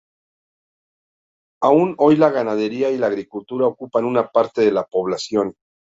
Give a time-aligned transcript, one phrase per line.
[1.61, 5.53] Aún hoy la ganadería y la agricultura ocupan una parte de la población.